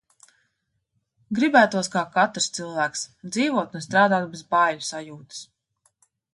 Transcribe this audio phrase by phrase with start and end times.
[1.39, 3.05] Gribētos, kā katrs cilvēks,
[3.37, 5.47] dzīvot un strādāt bez baiļu sajūtas.